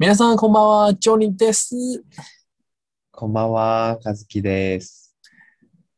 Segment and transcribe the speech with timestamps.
[0.00, 2.04] 皆さんこんばんは、ジョニーです。
[3.10, 5.14] こんばんは、和樹です。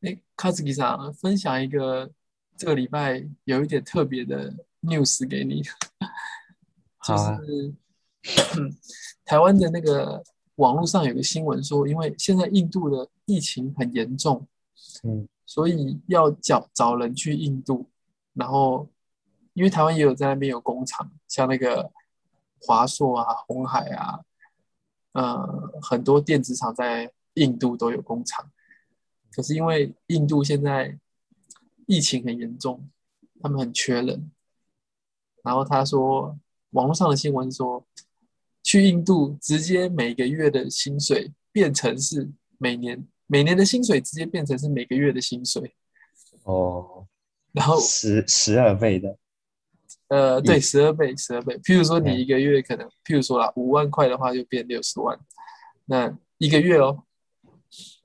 [0.03, 2.11] 哎，卡兹基上分享一个
[2.57, 5.73] 这个礼拜有一点特别的 news 给你，就
[6.99, 7.75] 好啊，是
[9.25, 10.23] 台湾的那个
[10.55, 14.47] 网络上有个新闻说，因为现在印度的疫情很严重，
[15.03, 17.89] 嗯所以要找找人去印度，
[18.35, 18.89] 然后
[19.55, 21.91] 因为台湾也有在那边有工厂，像那个
[22.66, 24.20] 华硕啊、红海啊，
[25.12, 28.52] 呃，很多电子厂在印度都有工厂。
[29.32, 30.98] 可是因为印度现在
[31.86, 32.88] 疫情很严重，
[33.42, 34.32] 他们很缺人。
[35.44, 36.38] 然后他说，
[36.72, 37.86] 网络上的新闻说，
[38.64, 45.76] 去印度直接每个月的薪水变成是每年每年的薪水直接变成是每个月的薪水，
[46.44, 47.06] 哦，
[47.52, 49.18] 然后十十二倍的，
[50.14, 51.58] 呃，对，十二倍，十二倍。
[51.64, 52.20] 譬如说你嗯。
[52.20, 55.20] 一个月可能，譬如说啦，五万块的话就变六十万，
[55.86, 57.04] 那一个月哦，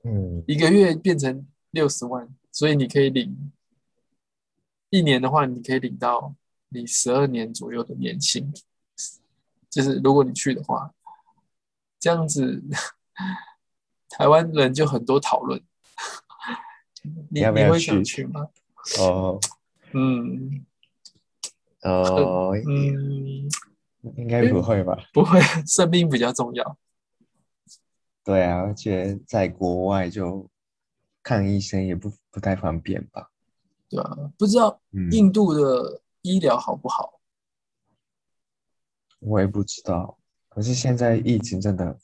[0.03, 3.51] 嗯，一个月变成六十万，所以你可以领
[4.89, 6.33] 一年的话，你可以领到
[6.69, 8.51] 你十二年左右的年薪，
[9.69, 10.91] 就是如果你去的话，
[11.99, 12.63] 这样子，
[14.09, 15.61] 台湾人就很多讨论。
[17.29, 18.47] 你你会想去去吗？
[18.99, 19.39] 哦。
[19.93, 20.65] 嗯
[21.83, 23.49] 哦，嗯，
[24.17, 24.97] 应该不会吧？
[25.13, 26.77] 不会，生命比较重要。
[28.23, 30.49] 对啊，而且在国外就
[31.23, 33.29] 看医生也不不太方便吧？
[33.89, 37.19] 对啊，不知道嗯，印度的医疗好不好？
[39.19, 40.17] 我也不知道。
[40.47, 41.97] 可是现在疫情真的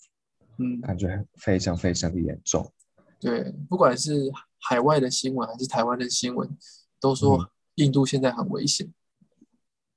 [0.58, 2.72] 嗯，感觉非常非常的严重。
[3.20, 6.50] 对，不管是海外的新闻还是台湾的新闻，
[7.00, 8.92] 都说嗯印度现在很危险，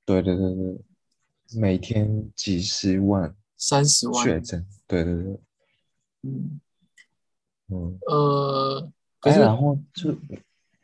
[0.09, 4.25] 对对对对，每天几十万三十万。
[4.25, 5.39] 确诊，对对对，
[6.23, 6.59] 嗯，
[7.67, 7.99] 嗯。
[8.07, 10.17] 呃，可哎，是然后就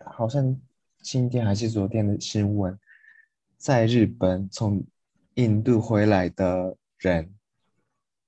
[0.06, 0.56] 好像
[1.02, 2.80] 今天还是昨天的新闻，
[3.58, 4.86] 在日本从
[5.34, 7.34] 印度回来的人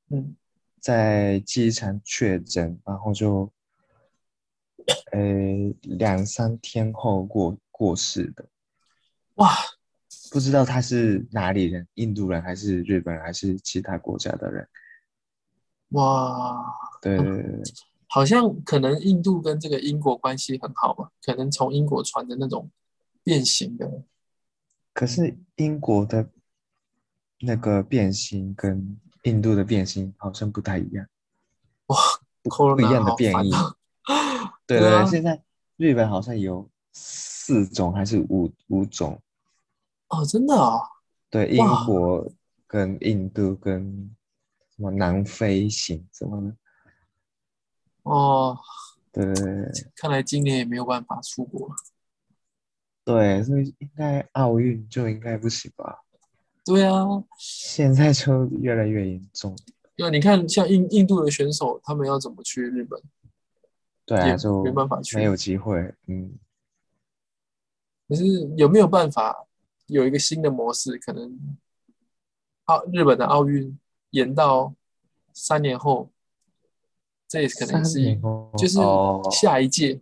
[0.10, 0.36] 嗯，
[0.80, 3.52] 在机场确诊，然后就
[5.12, 5.22] 呃
[5.84, 8.50] 两三天后过过世的，
[9.36, 9.54] 哇，
[10.32, 14.68] 不知道他是哪里人，印度人还是日本人还是其他国家的人？
[15.90, 16.66] 哇，
[17.02, 17.64] 对对对对，
[18.08, 21.10] 好像可能印度跟这个英国关系很好吧？
[21.22, 22.70] 可能从英国传的那种
[23.24, 24.04] 变形的，
[24.94, 26.30] 可是英国的
[27.40, 31.08] 那个变形跟印度的变形好像不太一样，
[31.88, 31.98] 哇
[32.44, 33.52] 不不一样的变异。
[34.66, 35.42] 对对啊现在
[35.78, 39.22] 日本好像有四种还是五五种，
[40.10, 40.82] 哦，真的哦，
[41.30, 42.32] 对，英国
[42.66, 44.16] 跟印度跟
[44.76, 46.56] 什么南非行什么的，
[48.04, 48.58] 哦，
[49.12, 49.26] 对
[49.96, 51.76] 看来今年也没有办法出国了。
[53.04, 56.04] 对，所以应该奥运就应该不行吧？
[56.66, 57.06] 对啊，
[57.38, 59.58] 现在就越来越严重，
[59.96, 63.02] 因为你看，像印印度的选手，他们要怎么去日本？
[64.06, 66.38] 对啊，就没办法去没有机会，嗯。
[68.10, 68.26] 可是
[68.56, 69.47] 有没有办法
[69.88, 70.98] 有一个新的模式？
[71.00, 71.38] 可能
[72.66, 73.78] 奥日本的奥运
[74.12, 74.74] 延到
[75.34, 76.10] 三年后，
[77.28, 78.20] 这也可能是
[78.58, 80.02] 就是哦下一届。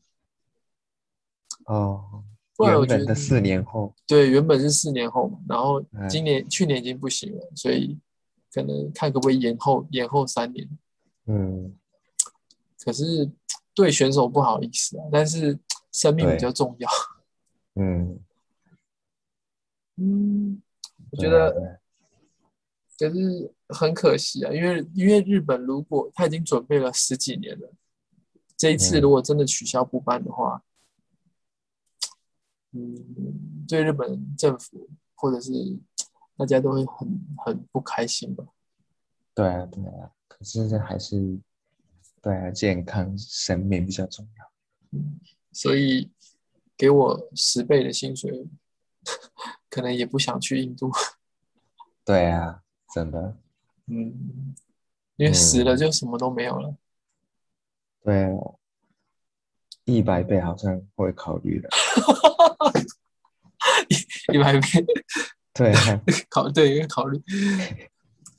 [1.65, 2.23] 哦，
[2.55, 7.97] 不然我觉得原本的四年后，对，原本是四年后嘛，然后嗯今年、去年已经不行了，所以
[8.53, 10.69] 可能看可不可以延后延后三年。
[11.25, 11.75] 嗯，
[12.83, 13.29] 可是
[13.73, 15.57] 对选手不好意思啊，但是
[15.91, 16.89] 生命比较重要。
[17.75, 18.19] 嗯，
[19.97, 20.61] 嗯，
[21.11, 21.79] 我觉得
[22.97, 27.73] 可是很可惜啊，因为因为日本如果他已经准备了十几年了，
[28.57, 30.63] 这一次嗯如果真的取消不办的话，
[32.71, 35.51] 嗯，对日本政府或者是
[36.37, 38.45] 大家都会很很不开心吧。
[39.33, 41.39] 对啊，对啊，可是这还是
[42.21, 44.51] 对啊，健康生命比较重要。
[44.91, 45.19] 嗯，
[45.51, 46.11] 所以
[46.77, 48.47] 给我十倍的薪水，
[49.75, 50.89] 可能也不想去印度。
[52.05, 52.61] 对啊，
[52.93, 53.35] 真的，
[53.87, 54.55] 嗯，
[55.17, 56.73] 因为死了嗯就什么都没有了。
[58.01, 58.37] 对啊，
[59.83, 61.67] 一百倍好像会考虑的。
[64.33, 64.61] 一百倍
[65.53, 67.21] 对啊，考对，因为考虑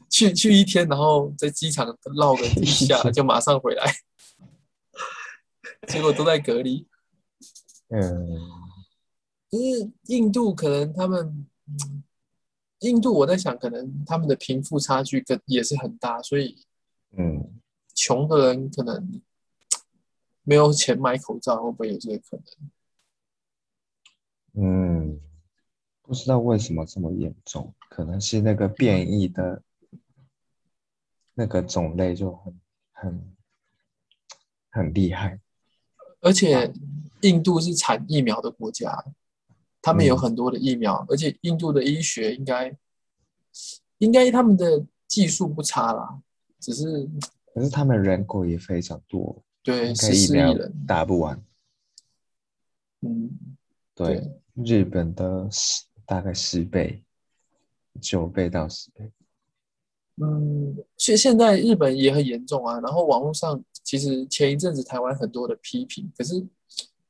[0.08, 1.86] 去去一天，然后在机场
[2.16, 3.94] 绕个一下 就马上回来，
[5.86, 6.88] 结果都在隔离。
[7.88, 8.40] 嗯，
[9.50, 12.02] 就是印度可能他们，嗯
[12.80, 16.58] 印度我在想，可能他们的贫富差距跟也是很大，所以
[17.16, 17.58] 嗯，
[17.94, 19.22] 穷的人可能
[20.42, 22.70] 没有钱买口罩，会不会有这个可能？
[24.58, 25.20] 嗯，
[26.02, 29.62] 不知道为什么这么严重，可能是那个变异的
[31.32, 32.60] 那个种类就很
[32.92, 33.36] 很
[34.70, 35.40] 很厉害。
[36.20, 36.72] 而且
[37.22, 39.02] 印度是产疫苗的国家，
[39.86, 42.76] 他们有嗯很多的疫苗，而且印度的医学应该
[43.98, 46.20] 应该他们的技术不差啦，
[46.58, 47.08] 只是
[47.54, 51.40] 可是他们人口也非常多，对十四亿人，打不完。
[53.02, 53.30] 嗯，
[53.94, 57.04] 对，日本的十大概十倍，
[58.00, 59.12] 九倍到十倍。
[60.20, 62.80] 嗯，现现在日本也很严重啊。
[62.80, 66.44] 然后网络上其实前一阵子台湾很多的批评，可是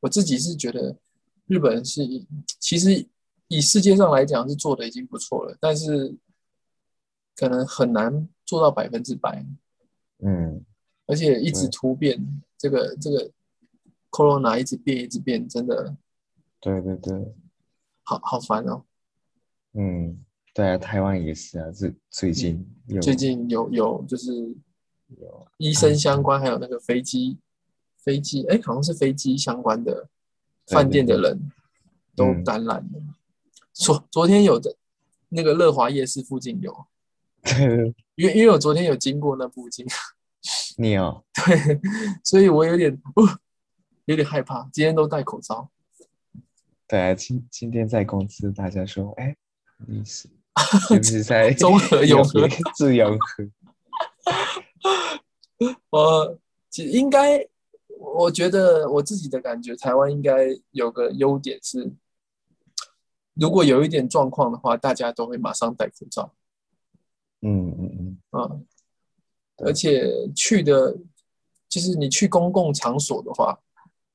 [0.00, 0.94] 我自己是觉得
[1.46, 2.02] 日本是
[2.58, 3.06] 其实
[3.48, 6.14] 以世界上来讲是做的已经不错了，但是
[7.36, 9.44] 可能很难做到百分之百，
[10.18, 10.64] 嗯，
[11.06, 12.20] 而且一直突变，
[12.58, 13.30] 这个这个
[14.10, 15.96] corona 一直变一直变，真的
[16.60, 17.34] 对对对，
[18.02, 18.82] 好好烦哦。
[19.74, 24.32] 嗯，对啊，台湾也是啊，最最近有最近有有就是
[25.18, 27.38] 有医生相关，还有那个飞机
[27.98, 30.08] 飞机，哎，好像是飞机相关的
[30.66, 31.38] 饭店的人
[32.14, 32.44] 都嗯。
[32.44, 33.02] 感染了。
[33.72, 34.74] 昨昨天有的
[35.28, 36.86] 那个乐华夜市附近有，
[38.16, 39.86] 因为因为我昨天有经过那附近，
[40.78, 41.80] 你有对，
[42.24, 43.38] 所以我有点哦，
[44.06, 44.68] 有点害怕。
[44.72, 45.68] 今天都戴口罩，
[46.88, 49.36] 对啊，今今天在公司大家说，哎，
[49.86, 50.28] 你是
[50.88, 52.48] 是不是在综合永和？
[52.74, 53.50] 自由和？
[55.90, 56.38] 我
[56.70, 57.46] 其实应该，
[57.98, 61.92] 我觉得我自己的感觉，台湾应该有个优点是，
[63.34, 66.34] 如果有一点状况的话，大家都会马上戴口罩。
[67.42, 68.60] 嗯嗯嗯，啊，
[69.58, 70.96] 而且去的，
[71.68, 73.60] 就是你去公共场所的话，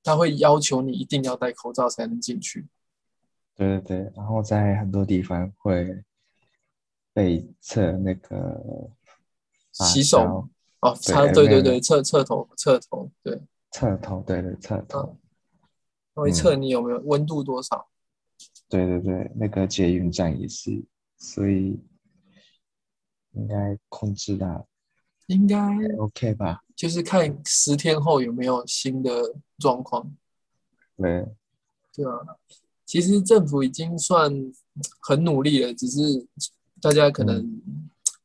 [0.04, 2.68] 他会要求你一定要戴口罩才能进去。
[3.56, 6.04] 对对对，然后在很多地方会
[7.14, 8.90] 被测那个
[9.72, 10.50] 洗手
[10.80, 13.40] 哦，对擦，对对对，侧侧头侧头，对，
[13.72, 15.18] 侧头，对对测头，嗯，
[16.16, 17.90] 他会测你有没有温度多少。
[18.70, 20.84] 对对对，那个捷运站也是，
[21.18, 21.80] 所以
[23.34, 24.68] 应该控制的
[25.28, 25.58] 应该
[25.98, 26.62] OK 吧？
[26.76, 29.12] 就是看十天后有没有新的
[29.58, 30.14] 状况。
[30.98, 31.28] 对，
[31.94, 32.18] 对啊，
[32.86, 34.32] 其实政府已经算
[35.02, 36.28] 很努力了，只是
[36.82, 37.62] 大家可能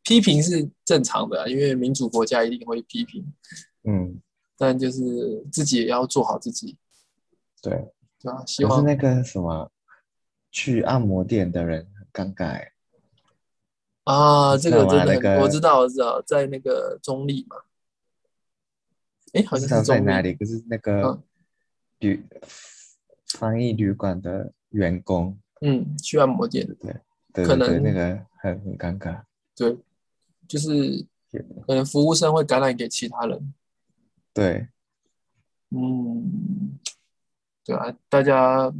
[0.02, 3.24] 批评是正常的啊、因为民主国家一定会批评，
[3.84, 4.20] 嗯，
[4.56, 6.76] 但就是自己也要做好自己，
[7.62, 7.92] 对。
[8.18, 9.70] 对啊、希望是那个什么，
[10.50, 12.72] 去按摩店的人很尴尬欸，
[14.04, 17.56] 啊，这个真的很，那个我知道，我知道，在那个中立嘛，
[19.34, 20.32] 哎，好像是在哪里。
[20.32, 21.22] 可是那个嗯
[21.98, 22.26] 旅
[23.28, 26.96] 防疫旅馆的员工，嗯，去按摩店，对
[27.34, 29.22] 对可能那个很很尴尬。
[29.54, 29.76] 对，
[30.48, 31.06] 就是
[31.66, 33.54] 可能服务生会感染给其他人，
[34.36, 34.68] 对，
[35.70, 36.78] 嗯，
[37.64, 38.70] 对啊，大家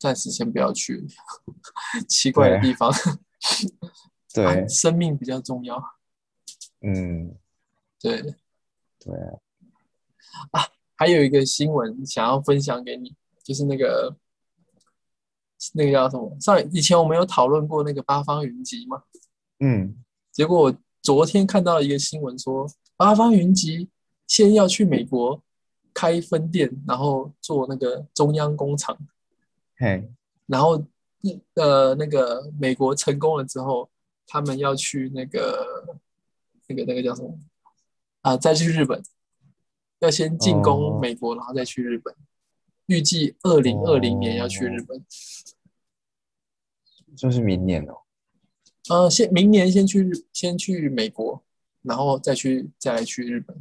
[0.00, 1.06] 暂时先不要去
[2.08, 2.90] 奇怪的地方，
[4.34, 4.44] 对。
[4.44, 5.80] 啊， 生命比较重要。
[6.80, 7.36] 嗯，
[8.00, 8.20] 对，
[8.98, 9.14] 对
[10.50, 13.14] 啊，还有一个新闻想要分享给你，
[13.44, 14.16] 就是那个
[15.74, 16.36] 那个叫什么？
[16.40, 19.04] 上以前我们有讨论过那个八方云集吗，
[19.60, 20.02] 嗯，
[20.32, 23.88] 结果我昨天看到一个新闻说，八方云集
[24.30, 25.42] 先要去美国
[25.92, 28.96] 开分店，然后做那个中央工厂。
[29.76, 30.08] 嘿，
[30.46, 30.78] 然后
[31.20, 33.90] 日呃那个美国成功了之后，
[34.28, 35.98] 他们要去那个
[36.68, 37.36] 那个那个叫什么
[38.20, 38.36] 啊？
[38.36, 39.02] 再去日本，
[39.98, 42.14] 要先进攻哦美国，然后再去日本。
[42.86, 45.04] 预计二零二零年要去日本，
[47.16, 48.02] 就是明年哦。
[48.88, 51.42] 呃，先明年先去日先去美国，
[51.82, 53.60] 然后再去再来去日本。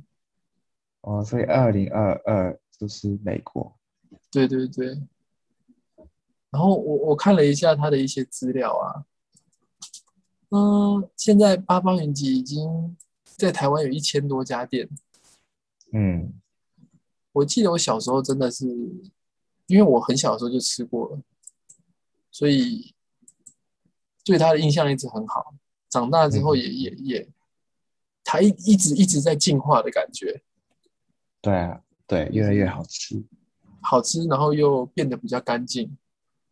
[1.02, 3.78] 哦，所以二零二二就是美国。
[4.32, 4.88] 对对对。
[6.52, 9.06] 然后我我看了一下他的一些资料啊，
[10.50, 14.90] 嗯、现在八方云集已经在台湾有一千多家店。
[15.94, 16.34] 嗯，
[17.32, 18.66] 我记得我小时候真的是，
[19.68, 21.22] 因为我很小的时候就吃过了，
[22.32, 22.94] 所以
[24.24, 25.54] 对他的印象一直很好。
[25.88, 27.30] 长大之后也也也，
[28.24, 30.44] 他一一直一直在进化的感觉，
[31.42, 33.24] 对啊，对，越来越好吃。
[33.82, 35.98] 好吃，然后又变得比较干净。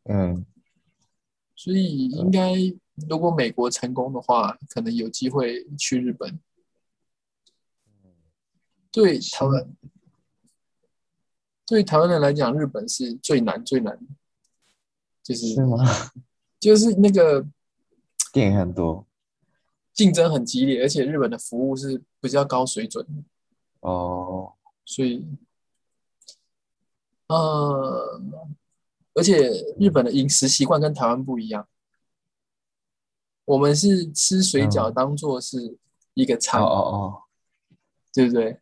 [0.06, 0.46] 嗯，
[1.56, 2.53] 所以应该
[3.10, 6.39] 如果美国成功的话，可能有机会去日本。
[8.89, 9.75] 对台湾，
[11.67, 14.00] 对台湾人来讲，日本是最难最难，
[15.22, 15.77] 就是是吗？
[16.60, 17.46] 就是那个
[18.32, 19.06] 店很多
[19.94, 23.24] 竞争很激烈，而且日本的服务是比较高水准的，
[23.82, 24.53] 哦，
[24.88, 25.22] 所以，
[27.27, 28.22] 呃，
[29.15, 31.67] 而且日本的饮食习惯跟台湾不一样，
[33.44, 35.77] 我们是吃水饺嗯当做是
[36.13, 37.24] 一个餐，哦哦哦，
[38.13, 38.62] 对不对？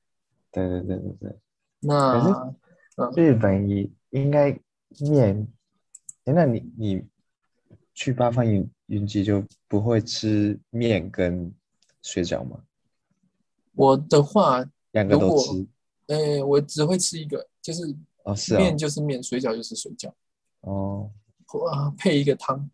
[0.51, 1.39] 对对对对对，
[1.81, 2.55] 那
[3.15, 4.59] 日本也应该
[5.11, 5.47] 面，
[6.23, 7.05] 哎那你你
[7.93, 11.53] 去八方云云集就不会吃面跟
[12.01, 12.63] 水饺吗？
[13.73, 15.67] 我的话，两个都吃？
[16.07, 20.11] 呃，我只会吃一个，就是哦，是面哦，就是面，水饺就是水饺，
[20.61, 21.11] 哦，
[21.71, 22.69] 啊，配一个汤。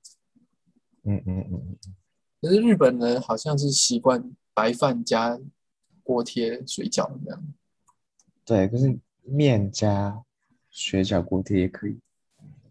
[1.04, 1.78] 嗯嗯嗯嗯，
[2.42, 5.40] 可是日本人好像是习惯白饭加
[6.04, 7.54] 锅贴水饺这样。
[8.46, 10.24] 对，可是面加
[10.70, 12.00] 水饺锅贴也可以，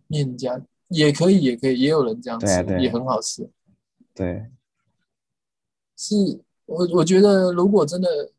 [0.07, 3.51] 面加也可以，也可以，也有人这样吃，对啊对啊也很好吃。
[4.15, 4.51] 对，
[5.97, 6.15] 是
[6.67, 8.33] 我我觉得，如果真的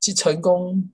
[0.00, 0.90] 去成功，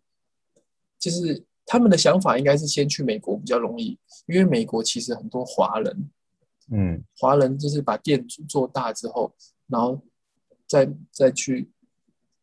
[0.99, 6.11] 就是他们的想法应该是先去美国比较容易，因为美国其实很多华人，
[6.71, 7.05] 嗯。
[7.17, 9.35] 华人就是把店做大之后，
[9.67, 10.01] 然后
[10.67, 11.71] 再再去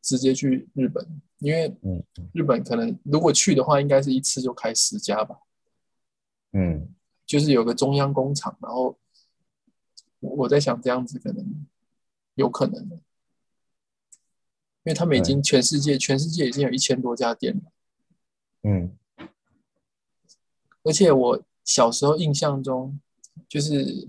[0.01, 1.05] 直接去日本，
[1.39, 2.03] 因为嗯。
[2.33, 5.37] 日本可能如果去的话，应该是一次就开十家吧。
[6.53, 6.87] 嗯，
[7.25, 8.97] 就是有个中央工厂，然后
[10.21, 11.67] 我我在想这样子可能
[12.35, 13.01] 有可能的，因
[14.85, 17.63] 为他们已经全世界全世界已经有一千多家店了，
[18.65, 18.97] 嗯。
[20.83, 22.99] 而且我小时候印象中
[23.47, 24.07] 就是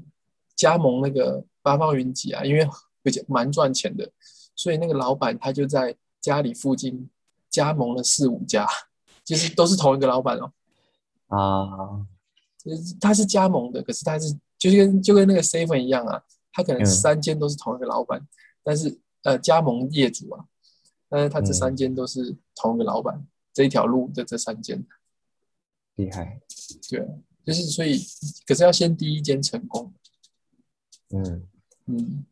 [0.54, 2.68] 加盟那个八方云集啊，因为
[3.02, 4.10] 比较蛮赚钱的，
[4.54, 7.08] 所以那个老板他就在家里附近
[7.48, 8.66] 加盟了四五家，
[9.24, 10.52] 就是都是同一个老板哦。
[11.28, 12.06] 啊，
[12.58, 16.22] 就是他是加盟的，可是他是就是跟就跟那个 seven 一样啊，
[16.52, 16.86] 他可能嗯。
[16.86, 18.20] 三间都是同一个老板，
[18.62, 20.44] 但是呃加盟业主啊，
[21.08, 21.76] 但是他这三嗯。
[21.76, 24.84] 间都是同一个老板，这一条路的这三间，
[25.94, 26.38] 厉害，
[26.90, 27.06] 对啊，
[27.42, 27.98] 就是所以
[28.46, 29.94] 可是要先第一间成功，
[31.08, 31.48] 嗯，
[31.86, 32.26] 嗯，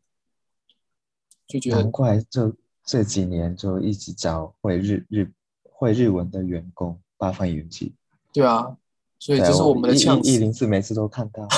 [1.47, 2.55] 就觉得难怪就
[2.85, 7.95] 这几年就一直找会日日会日文的员工八方云集，
[8.31, 8.77] 对啊，
[9.19, 11.49] 所以这是我们的一呛死，一一零四每次都看到，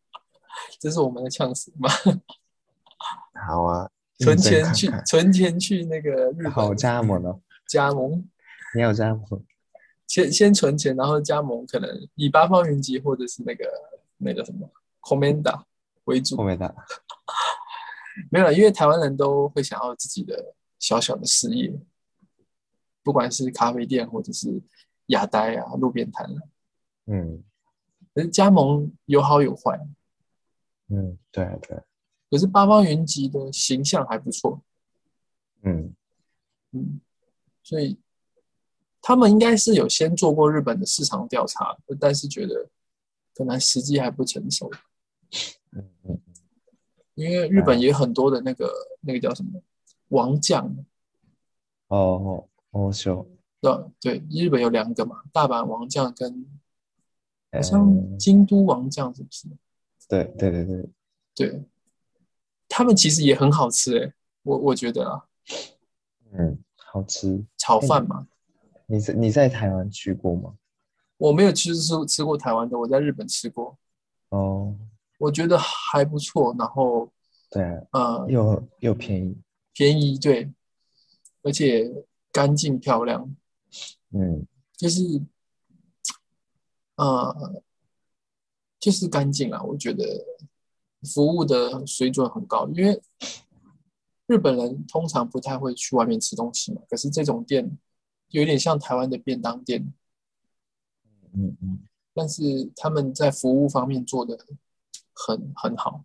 [0.78, 1.88] 这是我们的呛死嘛，
[3.48, 6.52] 好啊，存钱去存钱去那个日本。
[6.52, 8.22] 好加盟哦，加盟。
[8.76, 9.42] 你有加盟？
[10.06, 13.64] 先先存钱，然后加盟，可能以八方云集或者是那个
[14.18, 15.62] 那个什么 Comanda
[16.04, 16.36] 为主。
[16.36, 16.74] Comanda
[18.30, 21.72] 没有了，因为台湾人都会想要自己的小小的事业，
[23.02, 24.62] 不管是咖啡店或者是
[25.06, 26.38] 雅呆啊、路边摊啊。
[27.06, 27.42] 嗯。
[28.14, 29.78] 可是加盟有好有坏，
[30.88, 31.82] 嗯，对啊对啊，
[32.30, 34.62] 可是八方云集的形象还不错，
[35.62, 35.94] 嗯。
[36.72, 37.00] 嗯，
[37.62, 37.98] 所以
[39.06, 42.68] 他们应该是有先做过日本的市场调查，但是觉得
[43.36, 44.68] 可能时机还不成熟。
[45.70, 46.20] 嗯嗯，
[47.14, 48.68] 因为日本也有很多的那个
[49.02, 49.62] 那个叫什么
[50.08, 50.66] 王将，
[51.86, 53.24] 哦哦哦秀，
[53.60, 56.44] 对吧对，日本有两个嘛，大阪王将跟
[57.52, 59.46] 好嗯像京都王将是不是？
[60.08, 60.90] 对对对对，
[61.36, 61.62] 对，
[62.68, 65.24] 他们其实也很好吃诶，我我觉得啊，
[66.32, 67.44] 嗯，好吃。
[67.56, 68.26] 炒饭嘛，
[68.86, 70.54] 你在你在台湾去过吗？
[71.18, 73.76] 我没有吃吃吃过台湾的，我在日本吃过，
[74.30, 74.76] 哦，
[75.18, 77.10] 我觉得还不错，然后
[77.50, 79.36] 对啊，呃又又便宜，
[79.72, 80.52] 便宜对，
[81.42, 81.90] 而且
[82.32, 83.34] 干净漂亮，
[84.10, 84.46] 嗯。
[84.76, 85.00] 就是
[86.96, 87.62] 呃，
[88.78, 90.04] 就是干净啊，我觉得
[91.14, 93.00] 服务的水准很高，因为
[94.26, 97.66] 日本人通常不太会去外面吃东西嘛，可是这种店
[98.36, 99.90] 有点像台湾的便当店，
[101.32, 101.78] 嗯嗯，
[102.12, 104.38] 但是他们在服务方面做的
[105.14, 106.04] 很很好。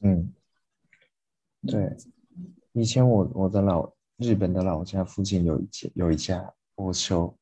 [0.00, 0.32] 嗯，
[1.66, 1.94] 对，
[2.72, 7.36] 以前我我的老日本的老家附近有一家有一家欧修，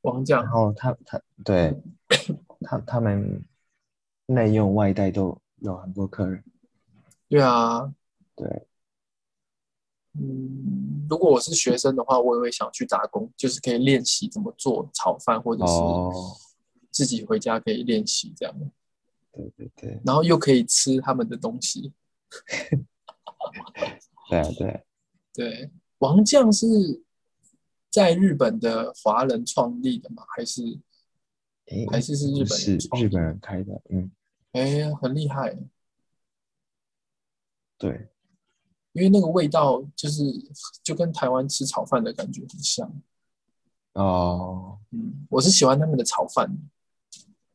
[0.00, 1.80] 王酱然后他他对
[2.62, 3.44] 他他们
[4.26, 6.42] 内用外带都有很多客人，
[7.28, 7.94] 对啊，
[8.34, 8.66] 对，
[10.18, 16.36] 嗯，如果我是学生的话，我也会想去打工，就是可以练习怎么做炒饭，或者是哦，
[16.90, 18.54] 自己回家可以练习这样。
[19.32, 21.92] 对对对，然后又可以吃他们的东西。
[24.28, 24.80] 对啊对啊，
[25.32, 26.66] 对，王将是
[27.90, 30.24] 在日本的华人创立的吗？
[30.36, 30.62] 还是
[31.66, 34.10] 诶还是是日本是人创立日本人开的，嗯，
[34.52, 35.56] 哎，很厉害，
[37.78, 38.08] 对，
[38.92, 40.22] 因为那个味道就是
[40.82, 42.92] 就跟台湾吃炒饭的感觉很像。
[43.94, 46.50] 哦，嗯，我是喜欢他们的炒饭。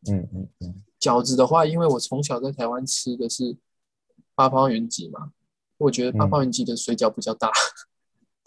[0.07, 3.57] 嗯嗯嗯，饺子的话，因为我从小在台湾吃的是
[4.35, 5.31] 八方云集嘛，
[5.77, 7.51] 我觉得八方云集的水饺比较大，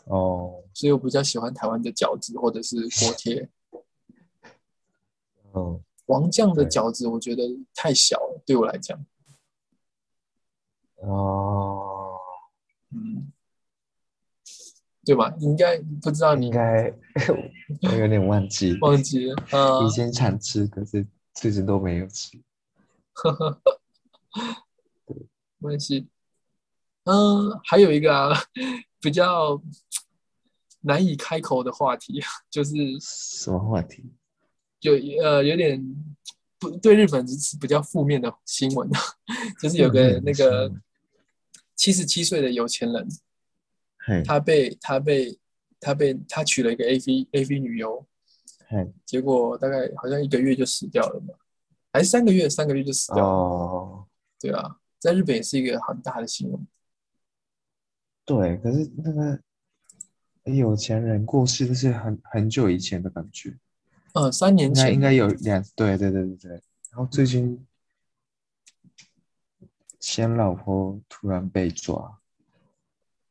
[0.04, 3.48] 哦，所以我比较喜欢台湾的饺子或者是锅贴。
[5.52, 7.42] 哦，王酱的饺子我觉得
[7.74, 9.04] 太小了，对我来讲。
[10.96, 12.18] 哦，
[12.90, 13.32] 嗯，
[15.08, 15.34] 对吧？
[15.40, 16.92] 应该不知道你应该
[17.82, 19.90] 我有点忘记，忘记了啊以？
[19.90, 22.36] 前常吃，可是最近都没有吃。
[25.56, 26.06] 没关系。
[27.04, 28.38] 嗯，还有一个啊，
[29.00, 29.58] 比较
[30.82, 34.04] 难以开口的话题，就是什么话题？
[34.80, 34.92] 有
[35.24, 35.82] 呃有点
[36.58, 38.86] 不对日本是比较负面的新闻，
[39.58, 40.70] 就是有个那个
[41.74, 43.16] 七十七岁的有钱人，嘿，
[44.24, 45.38] 他被他被
[45.80, 48.06] 他被他娶了一个 AV AV 女优，
[48.68, 51.34] 嘿，结果大概好像一个月就死掉了嘛，
[51.92, 53.28] 还是三个月，三个月就死掉了。
[53.28, 54.06] 哦，
[54.40, 56.66] 对啊，在日本也是一个很大的新闻。
[58.24, 59.40] 对，可是那个
[60.44, 63.56] 有钱人过世，这是很很久以前的感觉，
[64.14, 66.50] 嗯，三年前应该有两，对对对对对。
[66.90, 67.66] 然后最近
[70.00, 72.17] 前老婆突然被抓，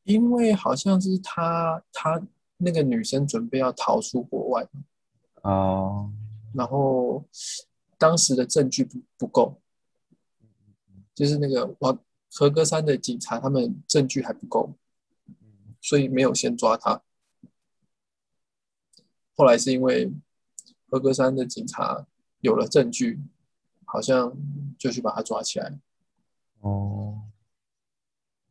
[0.08, 2.22] 因为好像是他他
[2.56, 4.66] 那个女生准备要逃出国外，
[5.42, 6.10] 哦，
[6.54, 7.26] 然后
[7.98, 9.62] 当时的证据不不够，
[11.14, 12.00] 就是那个王
[12.32, 14.74] 和歌山的警察他们证据还不够，
[15.82, 17.02] 所以没有先抓他。
[19.36, 20.10] 后来是因为
[20.90, 22.08] 和歌山的警察
[22.40, 23.20] 有了证据，
[23.84, 24.34] 好像
[24.80, 25.78] 就去把他抓起来。
[26.62, 26.97] 哦，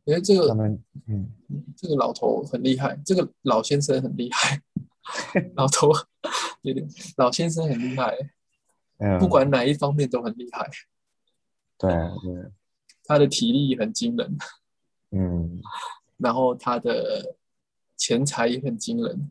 [0.07, 1.29] 因为这个他们，嗯，
[1.77, 4.63] 这个老头很厉害，这个老先生很厉害，
[5.57, 5.91] 老头
[6.63, 8.17] 有点老先生很厉害，
[8.99, 9.19] 嗯。
[9.19, 10.71] 不管哪一方面都很厉害，
[11.77, 12.51] 对啊对，
[13.05, 14.39] 他的体力很惊人，
[15.11, 15.61] 嗯，
[16.19, 17.37] 然后他的
[17.97, 19.31] 钱财也很惊人，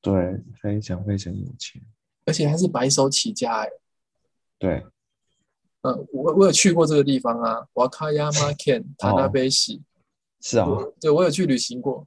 [0.00, 1.80] 对，非常非常有钱，
[2.26, 3.70] 而且他是白手起家哎，
[4.58, 4.84] 对，
[5.82, 9.82] 呃，我我有去过这个地方啊， 瓦卡亚马县塔纳贝西，
[10.40, 12.06] 是啊，我对我有去旅行过，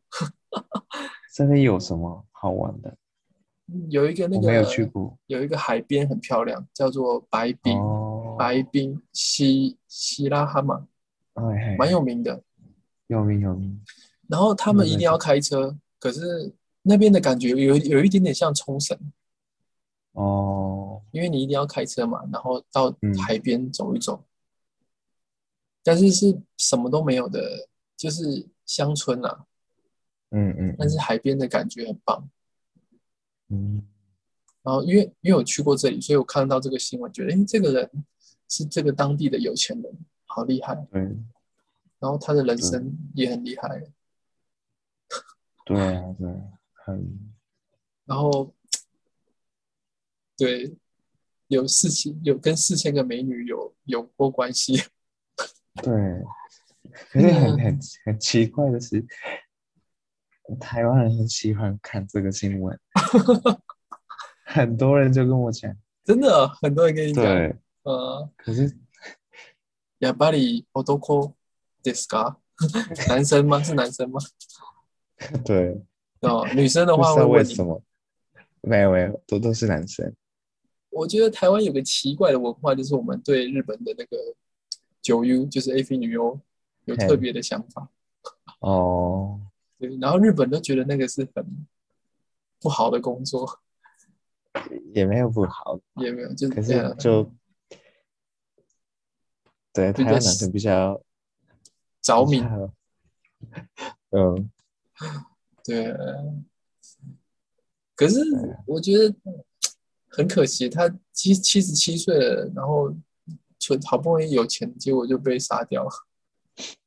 [1.34, 2.95] 这边有什么好玩的？
[3.89, 5.17] 有一个那个没有去过。
[5.27, 10.86] 有一个海边很漂亮，叫做白冰、哦，白冰西西拉哈马，
[11.36, 12.43] 哎，蛮有名的。
[13.07, 13.81] 有名有名。
[14.27, 18.97] 然后他们一定要开车，可是那边的感觉有有一点点像冲绳，
[20.13, 20.80] 哦，
[21.12, 23.17] 因为你一定要开车嘛，然后到嗯。
[23.17, 24.26] 海边走一走，
[25.84, 29.45] 但是是什么都没有的，就是乡村啊，
[30.30, 32.30] 嗯嗯，但是海边的感觉很棒。
[33.50, 33.86] 嗯，
[34.63, 37.89] 然后因为因为我去过这里，所以我看到这个新闻，觉得哎，这个人
[38.50, 40.76] 是这个当地的有钱人，好厉害。
[40.91, 41.02] 对。
[42.00, 43.84] 然后他的人生也很厉害，
[45.63, 46.28] 对啊对，
[46.74, 47.32] 很
[48.06, 48.52] 然后
[50.36, 50.76] 对
[51.50, 54.82] 有四千有跟四千个美女有有过关系，
[55.82, 55.92] 对。
[57.11, 59.04] 可是很很很奇怪的是，
[60.59, 62.78] 台湾人很喜欢看这个新闻，
[64.46, 68.74] 很多人就跟我讲，真的很多人跟你讲，对，呃，可是
[69.98, 71.35] やっぱり男
[71.82, 72.37] ですか？
[73.09, 73.62] 男生吗？
[73.62, 74.18] 是男生吗？
[75.44, 75.78] 对，
[76.20, 77.82] 哦，女生的不知道话会问你为什么，
[78.62, 80.14] 没有没有，都都是男生，
[80.91, 84.17] 我觉得台湾有个奇怪的文化，就是我们对日本的那个
[85.01, 86.39] 九 U，就是 AV 女优，
[86.86, 87.89] 有特别的想法。
[88.60, 89.39] 哦，
[89.80, 91.65] 对，然后日本都觉得那个是很
[92.60, 93.60] 不好的工作，
[94.93, 97.34] 也没有不好，也没有，就是可是呃就
[99.73, 101.01] 对台湾男生比较
[102.01, 102.43] 着迷
[104.10, 104.51] 嗯，
[105.63, 105.95] 对，
[107.95, 108.19] 可是
[108.67, 109.15] 我觉得
[110.13, 112.93] 很可惜，他七七十七岁了，然后
[113.58, 115.89] 存好不容易有钱，结果就被杀掉了，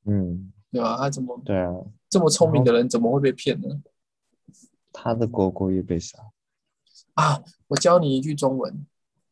[0.04, 0.98] 嗯，对吧？
[0.98, 1.72] 他怎么对啊，
[2.10, 3.82] 这么聪明的人，怎么会被骗呢？
[4.92, 6.18] 他的狗狗也被杀，
[7.14, 8.86] 啊，我教你一句中文，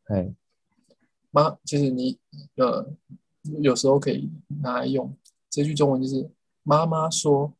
[0.05, 0.33] 哎，
[1.29, 2.17] 妈，就是你
[2.55, 2.91] 呃，
[3.61, 5.15] 有时候可以拿来用。
[5.49, 6.31] 这句中文就是
[6.63, 7.53] 妈妈说，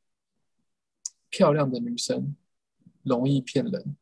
[1.29, 2.35] 漂亮的女生
[3.03, 3.95] 容易骗人。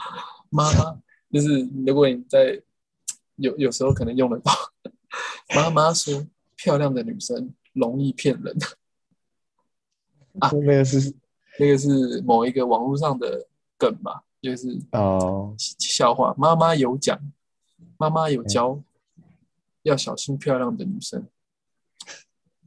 [0.00, 1.00] 对 妈妈
[1.32, 2.60] 就是如果你在
[3.36, 4.52] 有有时候可能用得到，
[5.54, 8.56] 妈妈说漂亮的女生容易骗人。
[10.38, 11.12] 啊那个是
[11.58, 16.34] 那个是某一个网络上的梗吧，就是哦，笑话。
[16.38, 17.18] 妈妈有讲，
[17.98, 18.80] 妈妈有教，
[19.82, 21.26] 要小心漂亮的女生，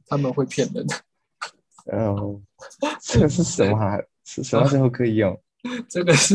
[0.06, 0.86] 他们会骗人。
[1.92, 2.40] 哦，
[3.00, 3.98] 这个是什么啊？
[4.24, 5.38] 是什么时候可以用？
[5.88, 6.34] 这个是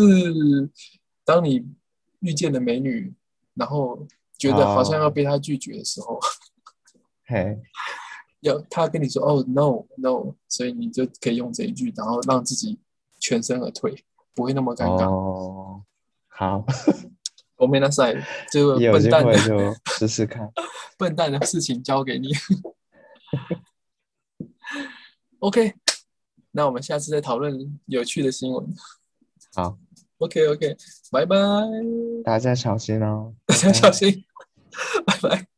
[1.23, 1.65] 当你
[2.19, 3.13] 遇见了美女，
[3.53, 6.19] 然后觉得好像要被她拒绝的时候，
[7.27, 7.57] 嘿，
[8.41, 12.79] 要她跟你说哦 no no，所以你就可以用这一句，然后让自己
[13.19, 15.09] 全身而退，不会那么尴尬。
[15.09, 15.83] 哦，
[16.27, 16.65] 好，
[17.57, 18.15] 我没那赛，
[18.51, 20.51] 这个有机笨蛋的会就试试看。
[20.97, 22.29] 笨蛋的事情交给你。
[25.39, 25.73] OK，
[26.51, 28.75] 那我们下次再讨论有趣的新闻。
[29.53, 29.77] 好
[30.19, 30.77] ，OK OK，
[31.11, 31.35] 拜拜，
[32.23, 34.23] 大家小心哦，大家小心，
[35.05, 35.48] 拜拜。